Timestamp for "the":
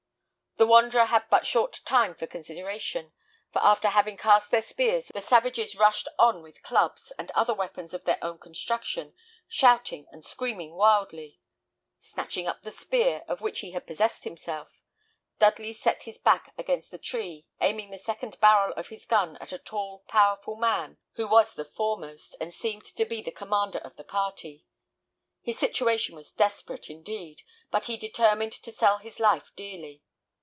0.57-0.67, 5.07-5.21, 12.61-12.69, 16.91-16.97, 17.89-17.97, 21.55-21.65, 23.21-23.31, 23.95-24.03